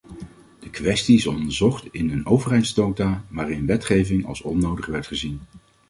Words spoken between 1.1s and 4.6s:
is onderzocht in een overheidsnota, waarin wetgeving als